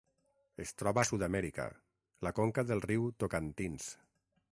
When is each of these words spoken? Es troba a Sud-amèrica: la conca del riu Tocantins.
Es 0.63 0.71
troba 0.81 1.01
a 1.01 1.07
Sud-amèrica: 1.09 1.67
la 2.29 2.31
conca 2.39 2.65
del 2.71 2.81
riu 2.87 3.05
Tocantins. 3.25 3.91